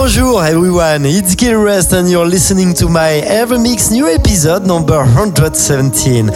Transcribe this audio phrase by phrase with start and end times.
[0.00, 6.28] Bonjour everyone, it's Gil Everest and you're listening to my Evermix new episode number 117.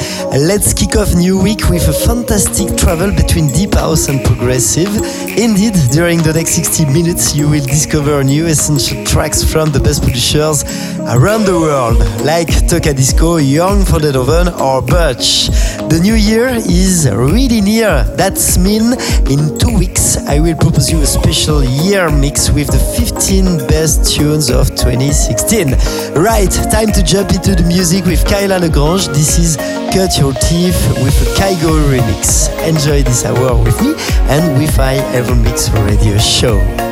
[0.47, 4.95] Let's kick off new week with a fantastic travel between deep house and progressive.
[5.39, 10.03] Indeed, during the next 60 minutes you will discover new essential tracks from the best
[10.03, 10.63] producers
[11.09, 15.49] around the world, like Tocadisco, Young for the Oven or Butch.
[15.89, 18.05] The new year is really near.
[18.15, 18.93] That's mean
[19.33, 24.15] in two weeks I will propose you a special year mix with the 15 best
[24.15, 25.71] tunes of 2016.
[26.15, 29.09] Right, time to jump into the music with Kyla La Grange.
[29.09, 29.57] This is
[29.93, 32.49] Cut Your Teeth with a Kygo remix.
[32.67, 33.95] Enjoy this hour with me
[34.29, 36.84] and with my Evermix radio show.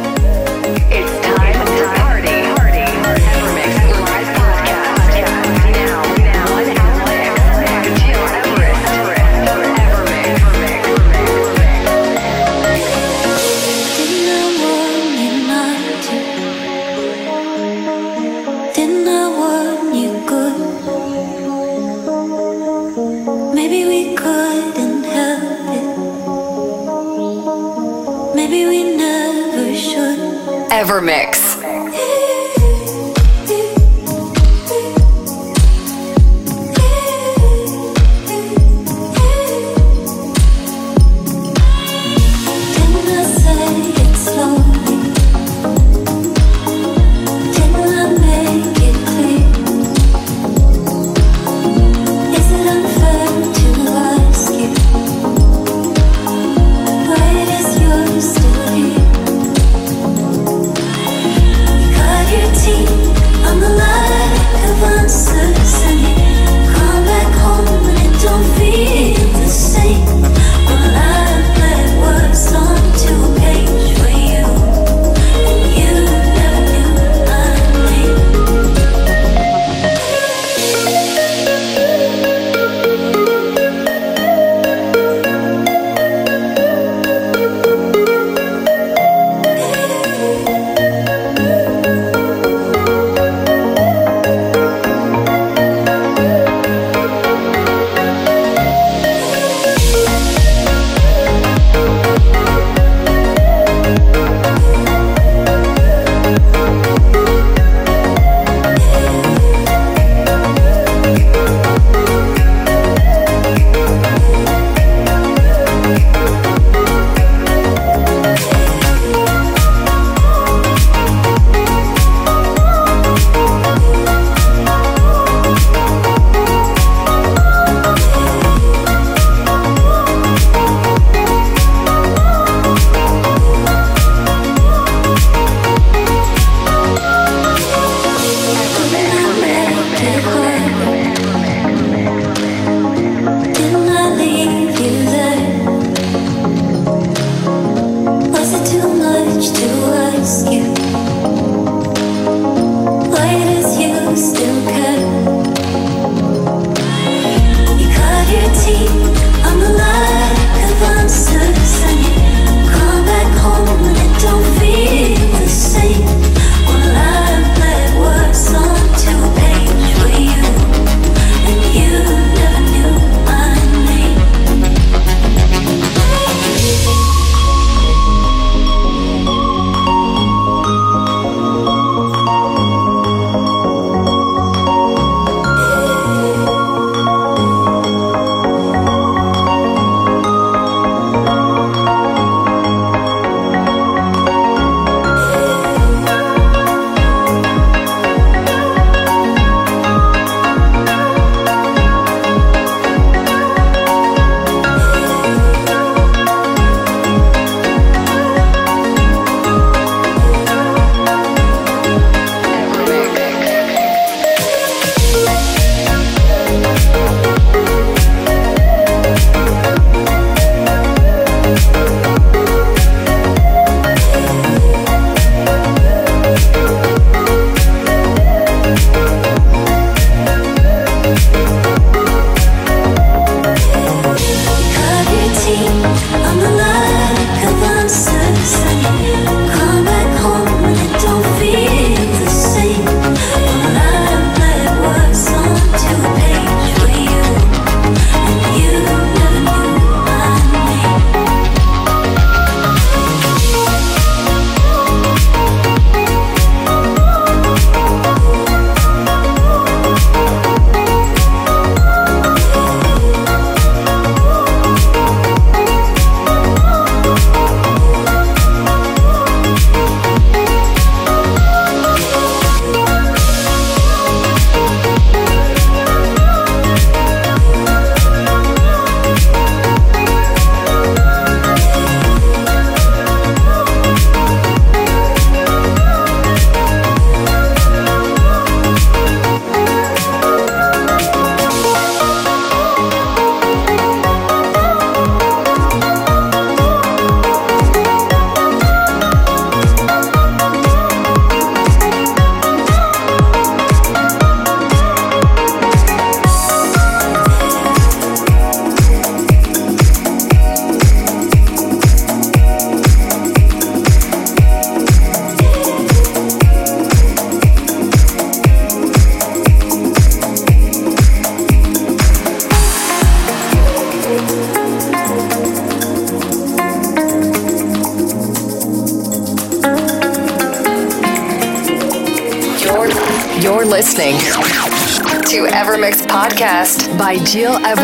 [337.35, 337.82] Podcast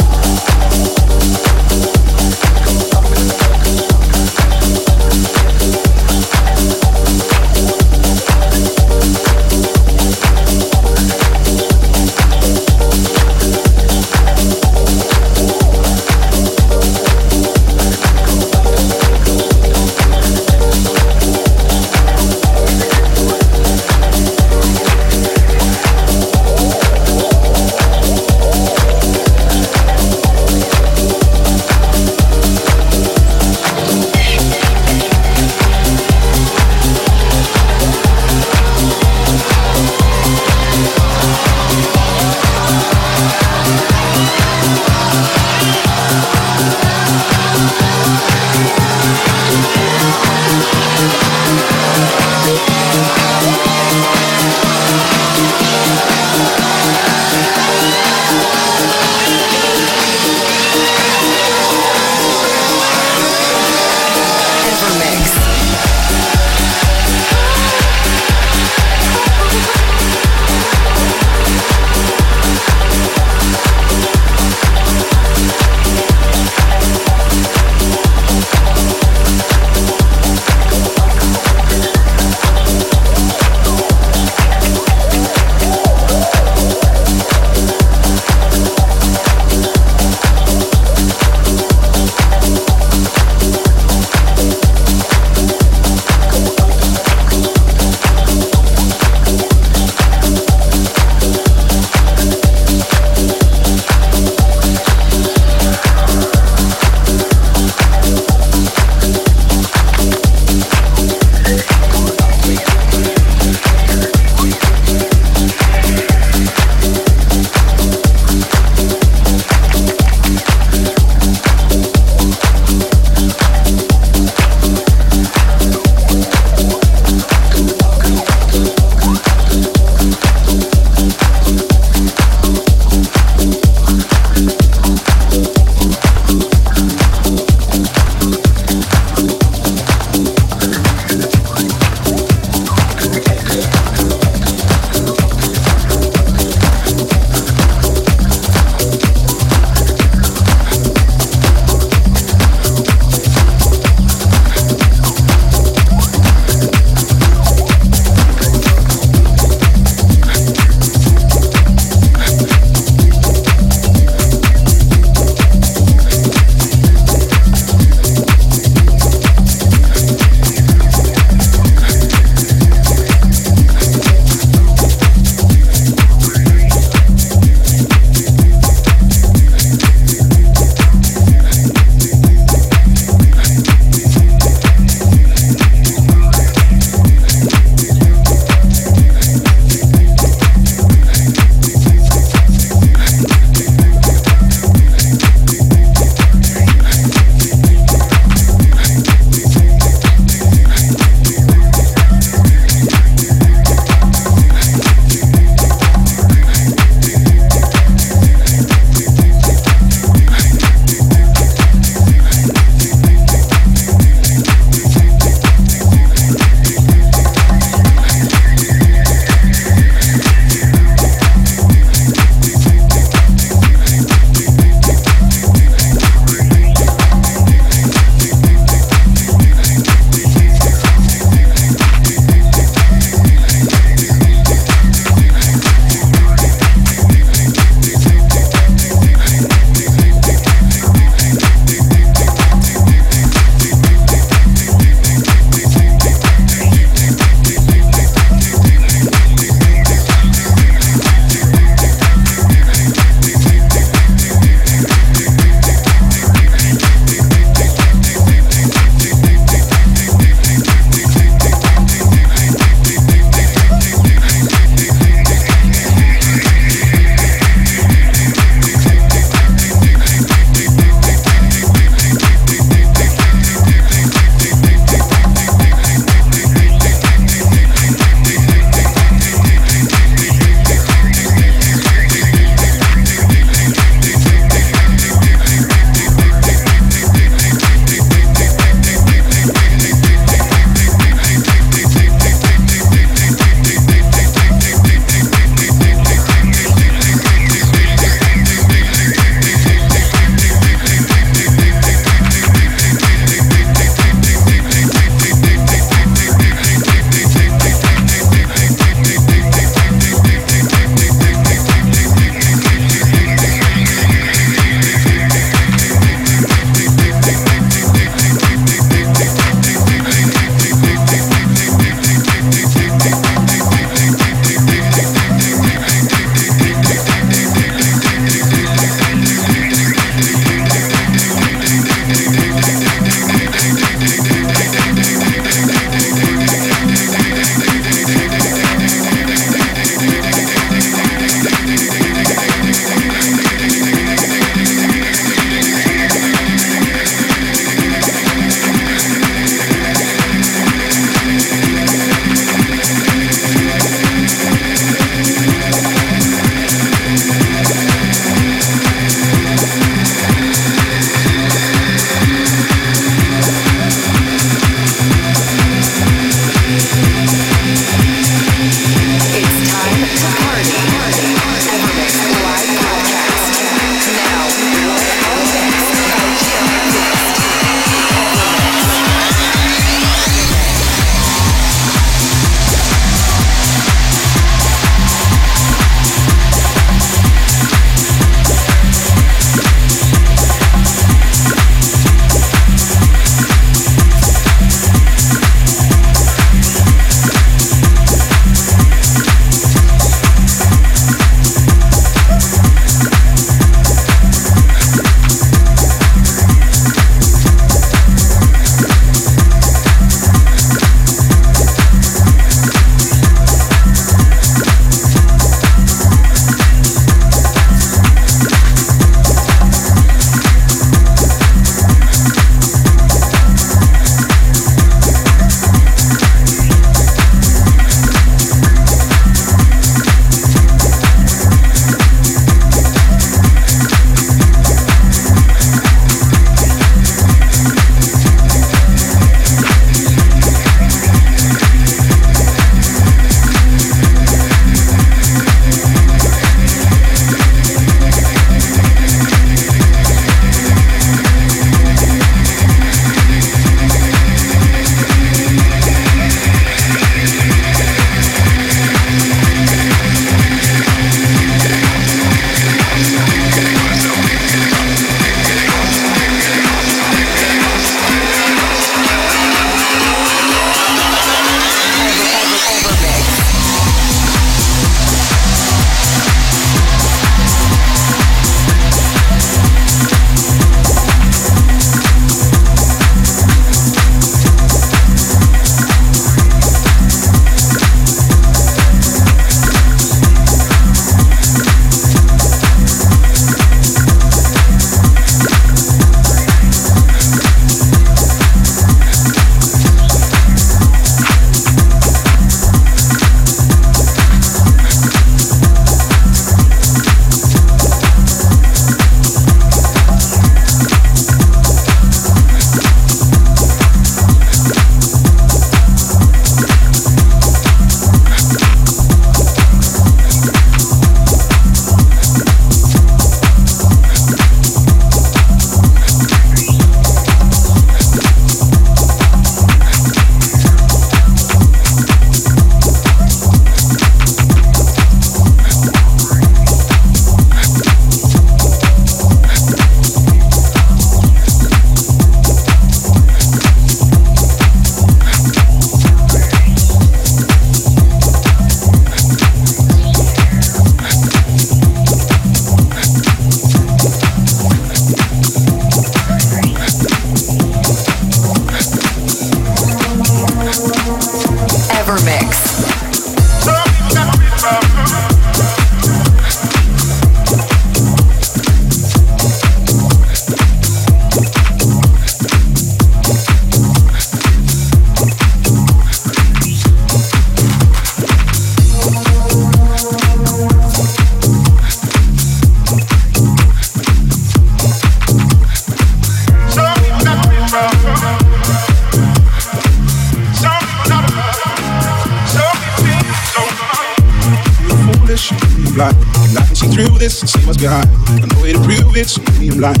[597.68, 598.52] and see what's behind.
[598.54, 600.00] No way to prove it, so maybe I'm blind.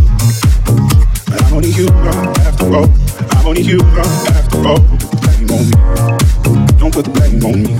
[1.26, 2.08] But I'm only human
[2.46, 2.88] after all.
[3.30, 4.80] I'm only human after all.
[4.80, 5.76] Blame on me.
[6.78, 7.74] Don't put the blame on me.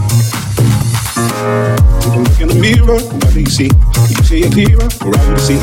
[2.01, 3.71] Take a look in the mirror, what do you see?
[4.09, 5.61] You see it clearer, or I to see?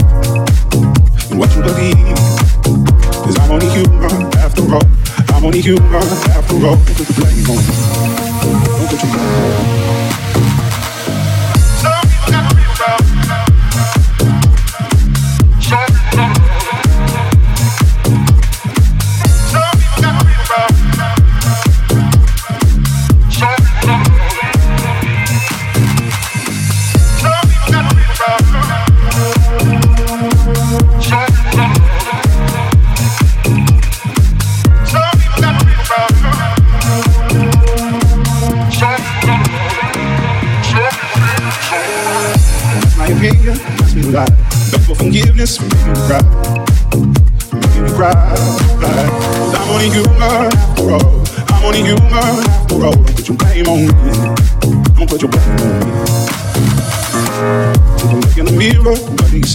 [1.30, 1.96] And what you believe.
[3.26, 4.86] Cause I'm only human after all.
[5.36, 6.78] I'm only human after all.
[6.78, 7.74] Don't put the blame on me.
[8.78, 9.85] Don't put your blame on me.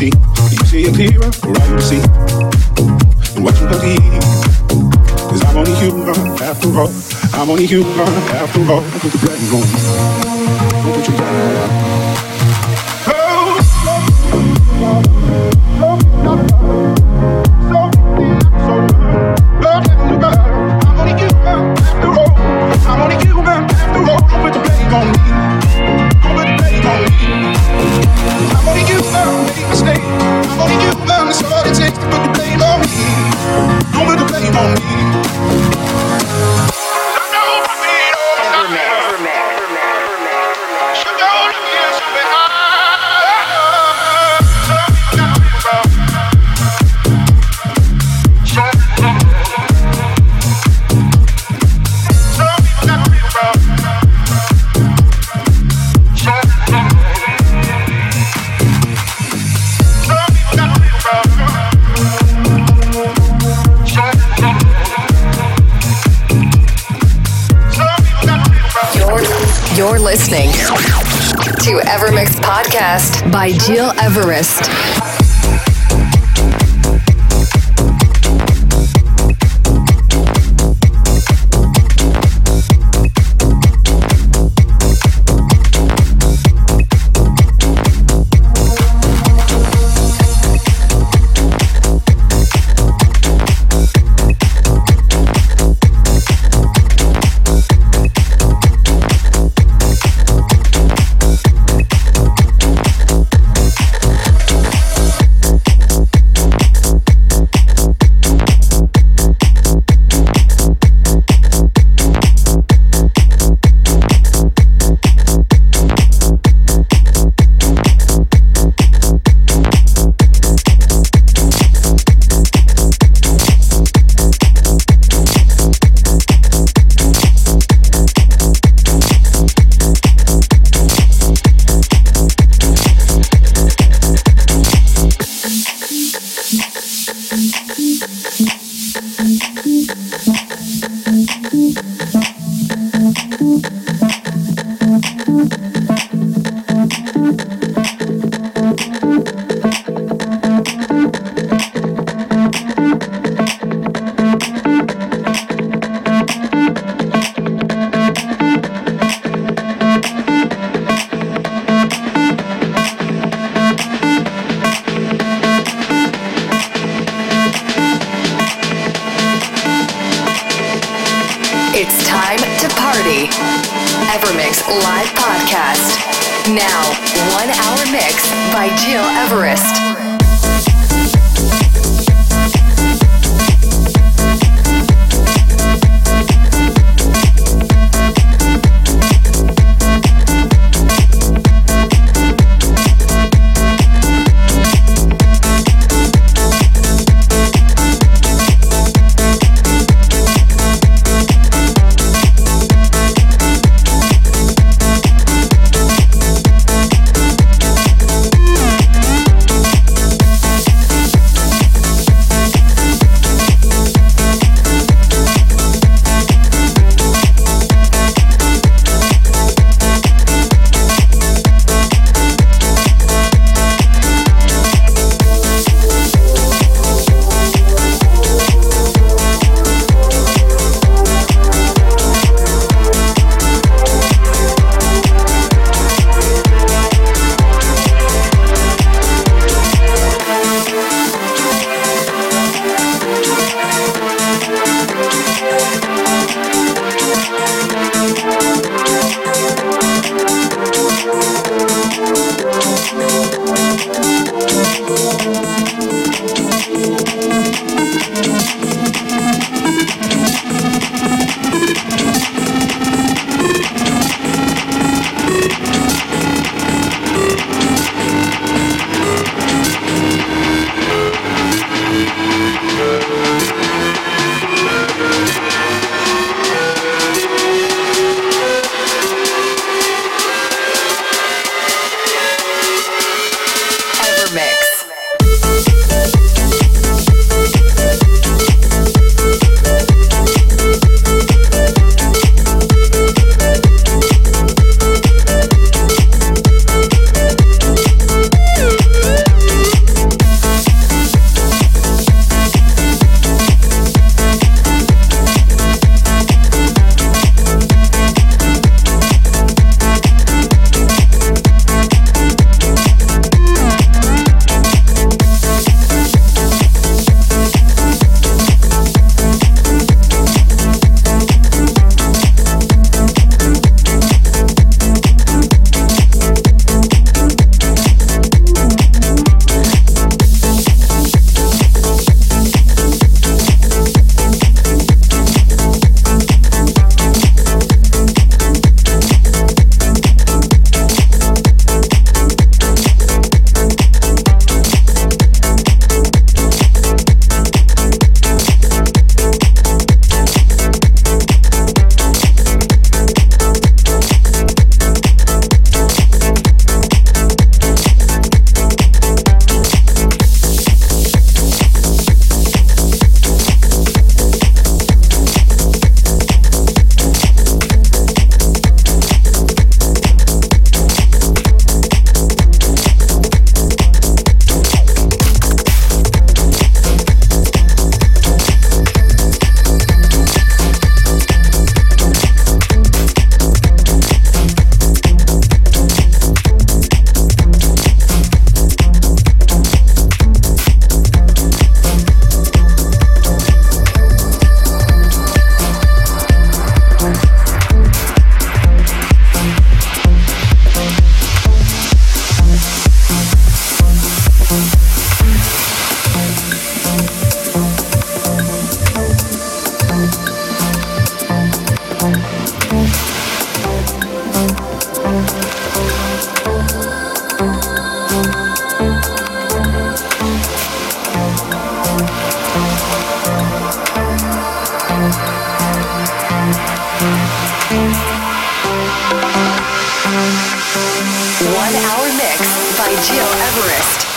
[0.00, 0.06] See?
[0.06, 1.30] You see it clearer,
[1.74, 2.00] you see?
[3.36, 4.00] And what you believe.
[5.28, 6.90] Cause I'm only human after all.
[7.34, 8.82] I'm only human after all.
[8.82, 9.54] Put the blame
[11.94, 11.99] on.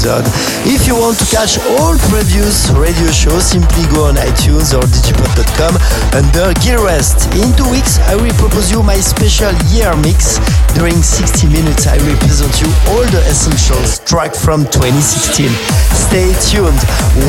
[0.00, 0.24] Episode.
[0.64, 5.76] If you want to catch all previous radio shows, simply go on iTunes or digipod.com
[6.16, 7.28] under Gil Everest.
[7.36, 10.40] In two weeks, I will propose you my special year mix.
[10.72, 15.52] During 60 minutes, I will present you all the essentials track from 2016.
[15.92, 16.80] Stay tuned.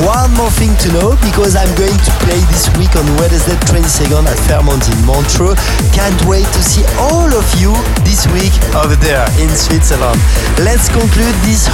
[0.08, 4.24] One more thing to know because I'm going to play this week on Wednesday 22nd
[4.32, 5.60] at Fairmont in Montreux.
[5.92, 7.76] Can't wait to see all of you
[8.08, 10.22] this week over there in Switzerland.
[10.64, 11.68] Let's conclude this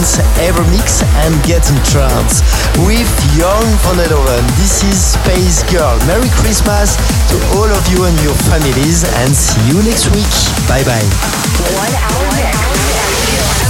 [0.00, 2.40] 117th EverMix and get in trance
[2.86, 4.46] with Young Van Eindhoven.
[4.56, 5.98] This is Space Girl.
[6.06, 6.96] Merry Christmas
[7.28, 10.32] to all of you and your families and see you next week.
[10.68, 11.08] Bye bye.
[11.76, 13.69] One hour.